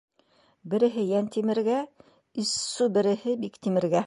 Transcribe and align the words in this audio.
Береһе 0.73 1.03
Йәнтимергә, 1.11 1.77
иссу 2.45 2.91
береһе 2.99 3.41
Биктимергә... 3.47 3.99